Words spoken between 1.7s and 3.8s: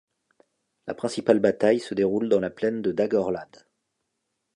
se déroule dans la plaine de Dagorlad.